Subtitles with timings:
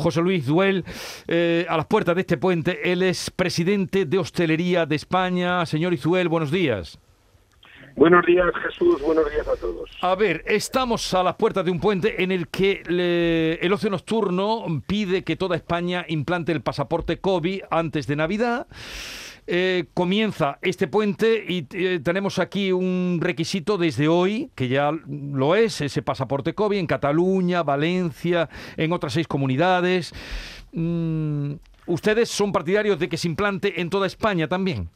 [0.00, 0.84] José Luis Duel,
[1.28, 2.90] eh, a las puertas de este puente.
[2.90, 5.64] Él es presidente de Hostelería de España.
[5.66, 6.98] Señor Izuel, buenos días.
[7.96, 9.02] Buenos días, Jesús.
[9.02, 9.90] Buenos días a todos.
[10.00, 12.82] A ver, estamos a las puertas de un puente en el que
[13.60, 18.66] el ocio nocturno pide que toda España implante el pasaporte COVID antes de Navidad.
[19.46, 25.54] Eh, comienza este puente y eh, tenemos aquí un requisito desde hoy, que ya lo
[25.54, 30.12] es, ese pasaporte COVID en Cataluña, Valencia, en otras seis comunidades.
[30.72, 31.54] Mm,
[31.86, 34.88] ¿Ustedes son partidarios de que se implante en toda España también?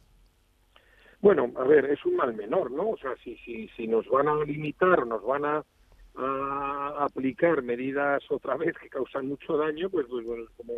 [1.21, 2.91] Bueno, a ver, es un mal menor, ¿no?
[2.91, 5.63] O sea, si, si, si nos van a limitar, nos van a,
[6.99, 10.75] aplicar medidas otra vez que causan mucho daño, pues, pues bueno, como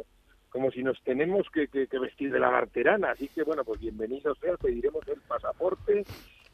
[0.67, 3.11] como si nos tenemos que, vestir de la garterana.
[3.11, 6.03] Así que, bueno, pues bienvenido sea, pediremos el pasaporte,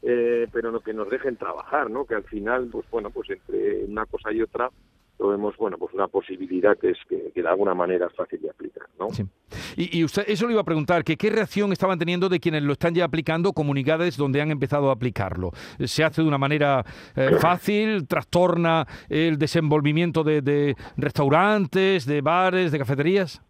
[0.04, 2.06] eh, pero no que nos dejen trabajar, ¿no?
[2.06, 4.70] Que al final, pues bueno, pues entre una cosa y otra,
[5.18, 8.52] lo vemos, bueno, pues una posibilidad que es que, de alguna manera es fácil de
[8.52, 9.10] aplicar, ¿no?
[9.10, 9.24] Sí.
[9.78, 12.74] Y, usted, eso le iba a preguntar, que qué reacción estaban teniendo de quienes lo
[12.74, 15.50] están ya aplicando, comunidades donde han empezado a aplicarlo.
[15.84, 18.06] ¿Se hace de una manera eh, fácil?
[18.06, 23.42] ¿Trastorna el desenvolvimiento de restaurantes, de bares, de cafeterías?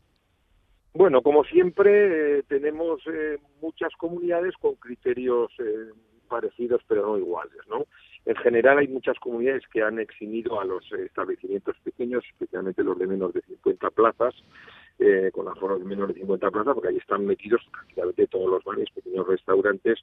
[0.95, 5.91] Bueno, como siempre, eh, tenemos eh, muchas comunidades con criterios eh,
[6.29, 7.85] parecidos pero no iguales, ¿no?
[8.25, 13.07] En general hay muchas comunidades que han eximido a los establecimientos pequeños, especialmente los de
[13.07, 14.33] menos de 50 plazas,
[15.33, 18.89] con aforos de menos de 50 plazas, porque ahí están metidos prácticamente todos los bares,
[18.91, 19.99] pequeños restaurantes.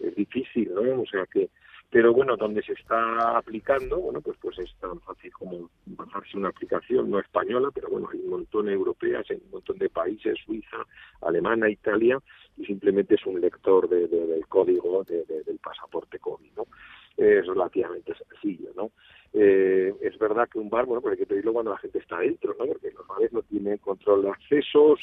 [0.00, 1.00] Es difícil, ¿no?
[1.00, 1.48] O sea que
[1.92, 5.68] pero bueno, donde se está aplicando, bueno, pues pues es tan fácil como
[6.04, 9.78] bajarse una aplicación no española, pero bueno, hay un montón de europeas, hay un montón
[9.78, 10.78] de países, Suiza,
[11.20, 12.18] Alemania, Italia,
[12.56, 16.66] y simplemente es un lector de, del código del pasaporte COVID, ¿no?
[17.16, 18.90] Es relativamente sencillo, ¿no?
[19.34, 22.18] Eh, es verdad que un bar, bueno, pues hay que pedirlo cuando la gente está
[22.18, 22.66] dentro, ¿no?
[22.66, 25.00] Porque los bares no tienen control de accesos,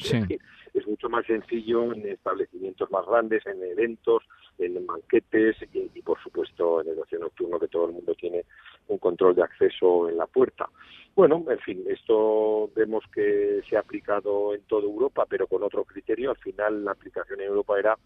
[0.74, 4.24] es mucho más sencillo en establecimientos más grandes, en eventos,
[4.60, 8.46] en banquetes y, por supuesto en el ocio nocturno que todo el mundo tiene
[8.88, 10.70] un control de acceso en la puerta.
[11.16, 15.84] Bueno, en fin, esto vemos que se ha aplicado en toda Europa, pero con otro
[15.84, 16.30] criterio.
[16.30, 17.98] Al final la aplicación en Europa era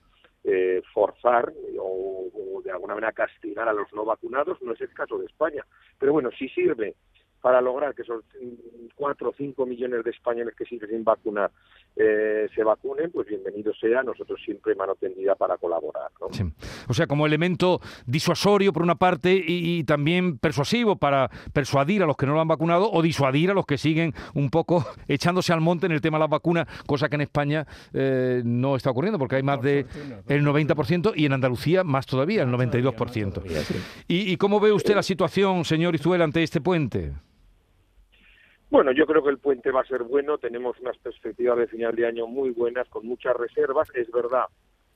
[0.43, 2.12] eh, forzar o,
[2.73, 4.61] alguna manera castigar a los no vacunados.
[4.61, 5.65] No es el caso de España,
[5.99, 6.95] pero bueno, sí sirve
[7.43, 8.23] para lograr que esos
[8.95, 11.51] 4 o 5 millones de españoles que siguen sin vacunar
[11.93, 16.09] eh, se vacunen, pues bienvenido sea, nosotros siempre mano tendida para colaborar.
[16.87, 22.15] O sea, como elemento disuasorio por una parte y, también persuasivo para persuadir a los
[22.15, 25.59] que no lo han vacunado o disuadir a los que siguen un poco echándose al
[25.59, 29.19] monte en el tema de las vacunas, cosa que en España eh, no está ocurriendo
[29.19, 29.85] porque hay más de
[30.29, 33.43] el 90% y en Andalucía más todavía, el 92%.
[34.07, 37.11] ¿Y, ¿Y cómo ve usted la situación, señor Izuel, ante este puente?
[38.73, 41.95] Bueno, yo creo que el puente va a ser bueno, tenemos unas perspectivas de final
[41.95, 44.45] de año muy buenas, con muchas reservas, es verdad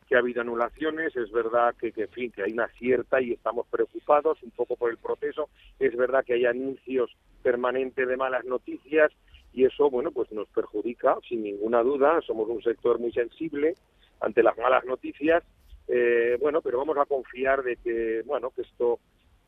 [0.08, 3.34] que ha habido anulaciones, es verdad que, que, en fin, que hay una cierta y
[3.34, 8.46] estamos preocupados un poco por el proceso, es verdad que hay anuncios permanentes de malas
[8.46, 9.12] noticias
[9.54, 13.76] y eso, bueno, pues nos perjudica sin ninguna duda, somos un sector muy sensible
[14.22, 15.44] ante las malas noticias,
[15.88, 18.98] eh, bueno, pero vamos a confiar de que, bueno, que esto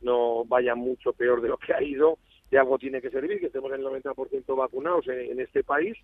[0.01, 2.19] no vaya mucho peor de lo que ha ido
[2.51, 5.97] de algo tiene que servir, que estemos en el 90% vacunados en, este país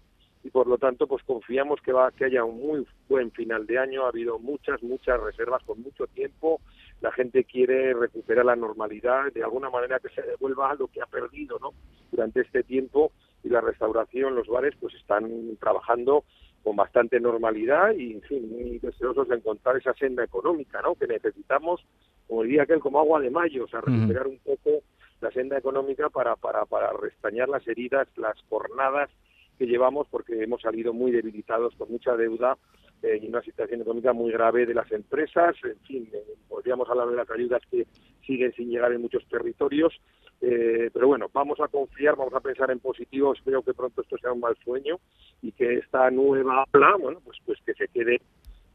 [0.43, 3.79] y por lo tanto pues confiamos que va que haya un muy buen final de
[3.79, 4.05] año.
[4.05, 6.61] Ha habido muchas muchas reservas con mucho tiempo.
[7.01, 11.07] La gente quiere recuperar la normalidad de alguna manera que se devuelva lo que ha
[11.07, 11.71] perdido no
[12.11, 13.11] durante este tiempo
[13.43, 16.25] y la restauración los bares pues están trabajando
[16.63, 21.05] con bastante normalidad y en fin muy deseosos de encontrar esa senda económica no que
[21.05, 21.85] necesitamos
[22.27, 24.81] como diría aquel como agua de mayo o sea recuperar un poco
[25.25, 29.09] la senda económica para, para, para restañar las heridas, las jornadas
[29.57, 32.57] que llevamos porque hemos salido muy debilitados con mucha deuda
[33.01, 35.55] eh, y una situación económica muy grave de las empresas.
[35.63, 37.87] En fin, eh, podríamos hablar de las ayudas que
[38.23, 39.99] siguen sin llegar en muchos territorios.
[40.41, 43.33] Eh, pero bueno, vamos a confiar, vamos a pensar en positivo.
[43.33, 44.99] Espero que pronto esto sea un mal sueño
[45.41, 48.21] y que esta nueva ola, bueno, pues, pues que se quede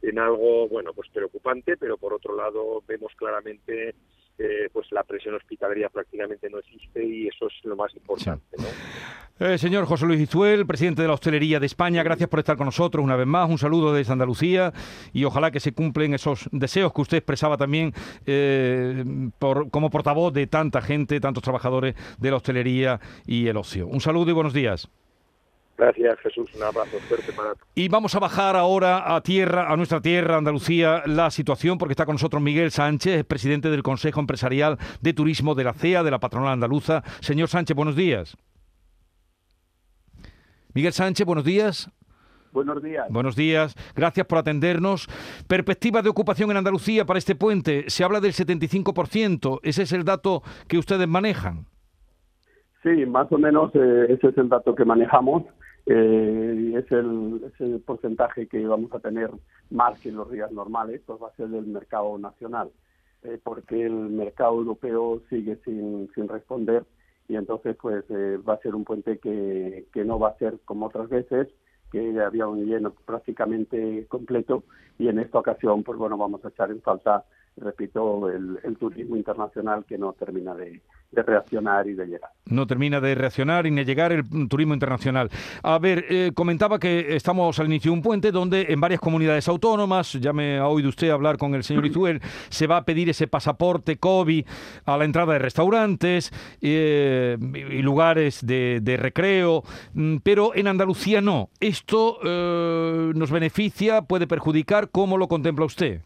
[0.03, 3.95] en algo, bueno, pues preocupante, pero por otro lado vemos claramente
[4.73, 8.57] pues la presión hospitalaria prácticamente no existe y eso es lo más importante.
[9.41, 12.67] Eh, señor José Luis Izuel, presidente de la Hostelería de España, gracias por estar con
[12.67, 13.49] nosotros una vez más.
[13.49, 14.75] Un saludo desde Andalucía
[15.15, 17.95] y ojalá que se cumplen esos deseos que usted expresaba también
[18.27, 19.03] eh,
[19.39, 23.87] por, como portavoz de tanta gente, tantos trabajadores de la hostelería y el ocio.
[23.87, 24.91] Un saludo y buenos días.
[25.81, 26.51] Gracias, Jesús.
[26.55, 31.03] Un abrazo fuerte para Y vamos a bajar ahora a tierra, a nuestra tierra, Andalucía,
[31.07, 35.65] la situación, porque está con nosotros Miguel Sánchez, presidente del Consejo Empresarial de Turismo de
[35.65, 37.03] la CEA, de la Patronal Andaluza.
[37.21, 38.37] Señor Sánchez, buenos días.
[40.75, 41.91] Miguel Sánchez, buenos días.
[42.53, 43.07] Buenos días.
[43.09, 43.75] Buenos días.
[43.97, 45.09] Gracias por atendernos.
[45.49, 47.85] Perspectiva de ocupación en Andalucía para este puente.
[47.89, 49.61] Se habla del 75%.
[49.63, 51.65] ¿Ese es el dato que ustedes manejan?
[52.83, 55.45] Sí, más o menos eh, ese es el dato que manejamos.
[55.93, 59.29] Eh, es, el, es el porcentaje que vamos a tener
[59.71, 62.71] más que en los días normales, pues va a ser del mercado nacional,
[63.25, 66.85] eh, porque el mercado europeo sigue sin, sin responder
[67.27, 70.61] y entonces pues eh, va a ser un puente que, que no va a ser
[70.65, 71.49] como otras veces,
[71.91, 74.63] que había un lleno prácticamente completo
[74.97, 77.25] y en esta ocasión pues bueno vamos a echar en falta
[77.57, 80.81] repito, el, turismo internacional que no termina de,
[81.13, 82.31] reaccionar y de llegar.
[82.47, 85.31] No termina de reaccionar y de llegar el turismo internacional.
[85.63, 89.49] A ver, eh, comentaba que estamos al inicio de un puente donde en varias comunidades
[89.49, 93.09] autónomas, ya me ha oído usted hablar con el señor Izuel, se va a pedir
[93.09, 94.47] ese pasaporte COVID
[94.85, 99.63] a la entrada de restaurantes eh, y lugares de, recreo,
[99.95, 101.49] mm, pero en Andalucía no.
[101.61, 104.91] ¿Esto eh, nos beneficia, puede perjudicar?
[104.91, 106.03] ¿Cómo lo contempla usted?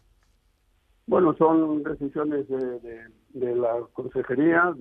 [1.07, 3.01] Bueno, son decisiones de, de,
[3.35, 4.73] la consejería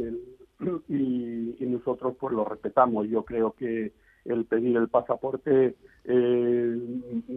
[0.89, 3.09] y, nosotros pues lo respetamos.
[3.09, 3.93] Yo creo que
[4.25, 5.75] el pedir el pasaporte,
[6.05, 6.79] eh,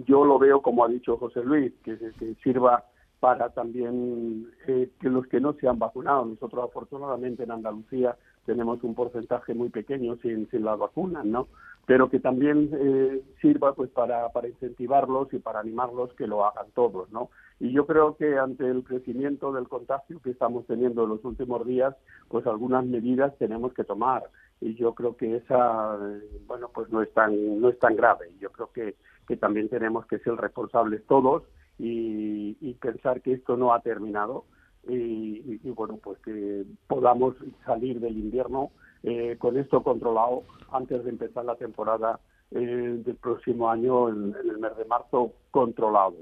[0.05, 2.85] yo lo veo como ha dicho José Luis, que, que sirva
[3.19, 8.15] para también eh, que los que no se han vacunado, nosotros afortunadamente en Andalucía
[8.45, 11.47] tenemos un porcentaje muy pequeño sin, sin las vacunas, ¿no?
[11.85, 16.67] Pero que también eh, sirva pues para, para incentivarlos y para animarlos que lo hagan
[16.73, 17.29] todos, ¿no?
[17.59, 21.65] Y yo creo que ante el crecimiento del contagio que estamos teniendo en los últimos
[21.65, 21.95] días,
[22.27, 24.24] pues algunas medidas tenemos que tomar.
[24.62, 25.98] Y yo creo que esa,
[26.45, 28.31] bueno, pues no es tan, no es tan grave.
[28.39, 28.95] Yo creo que,
[29.27, 31.44] que también tenemos que ser responsables todos
[31.80, 34.45] y, pensar que esto no ha terminado
[34.88, 38.71] y, bueno, pues que podamos salir del invierno
[39.03, 42.19] eh, con esto controlado antes de empezar la temporada
[42.51, 46.15] eh, del próximo año, en, el mes de marzo, controlado.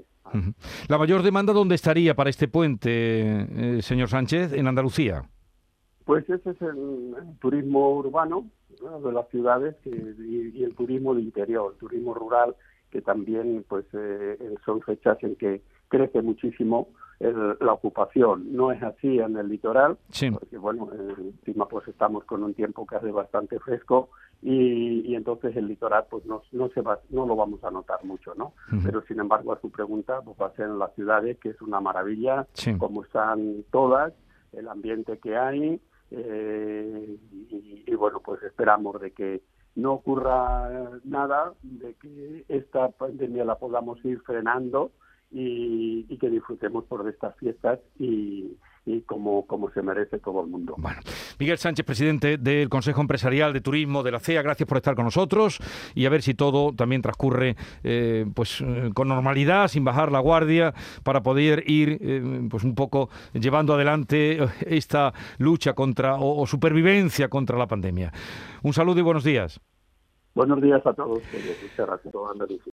[0.88, 2.90] ¿La mayor demanda dónde estaría para este puente,
[3.78, 5.22] eh, señor Sánchez, en Andalucía?
[6.04, 8.46] Pues ese es el, turismo urbano
[9.04, 12.54] de las ciudades y, el turismo de interior, el turismo rural,
[12.90, 16.88] que también pues eh, son fechas en que crece muchísimo
[17.18, 18.54] la ocupación.
[18.54, 19.96] No es así en el litoral,
[20.32, 24.10] porque bueno, encima pues estamos con un tiempo que hace bastante fresco
[24.42, 28.34] y, entonces el litoral pues no, no se va, no lo vamos a notar mucho,
[28.34, 28.52] ¿no?
[28.84, 31.62] Pero sin embargo a su pregunta pues va a ser en las ciudades que es
[31.62, 32.46] una maravilla,
[32.78, 34.12] como están todas,
[34.52, 35.80] el ambiente que hay
[36.10, 37.18] eh,
[37.50, 39.42] y bueno pues esperamos de que
[39.74, 44.92] no ocurra nada, de que esta pandemia la podamos ir frenando
[45.30, 48.56] y, que disfrutemos por estas fiestas y,
[49.06, 50.76] como, como se merece todo el mundo.
[50.78, 51.00] Bueno,
[51.38, 55.04] Miguel Sánchez, presidente del Consejo Empresarial de Turismo de la CEA, gracias por estar con
[55.04, 55.58] nosotros
[55.94, 60.20] y a ver si todo también transcurre eh, pues eh, con normalidad, sin bajar la
[60.20, 66.46] guardia, para poder ir eh, pues un poco llevando adelante esta lucha contra o, o
[66.46, 68.12] supervivencia contra la pandemia.
[68.62, 69.60] Un saludo y buenos días.
[70.36, 71.22] Buenos días a todos.
[71.32, 72.14] Muchas gracias.